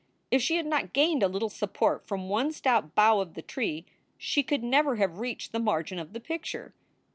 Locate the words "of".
3.19-3.35, 5.99-6.13